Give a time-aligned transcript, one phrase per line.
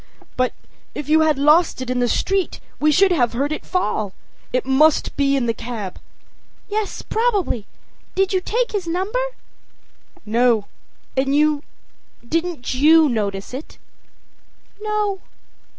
[0.01, 0.51] â âBut
[0.95, 4.13] if you had lost it in the street we should have heard it fall.
[4.51, 7.67] It must be in the cab.â âYes, probably.
[8.15, 9.23] Did you take his number?â
[10.27, 10.65] âNo.
[11.15, 11.61] And you
[12.27, 15.19] didn't you notice it?â âNo.